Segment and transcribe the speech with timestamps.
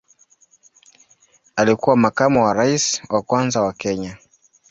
[1.55, 4.17] Alikuwa makamu wa rais wa kwanza wa Kenya.